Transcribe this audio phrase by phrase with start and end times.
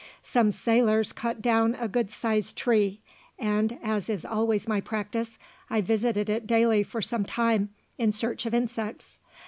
[0.23, 3.01] Some sailors cut down a good sized tree,
[3.37, 5.37] and, as is always my practice,
[5.69, 9.19] I visited it daily for some time in search of insects.